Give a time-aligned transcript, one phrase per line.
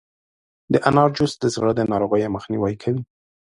[0.73, 3.01] د انار جوس د زړه د ناروغیو مخنیوی کوي.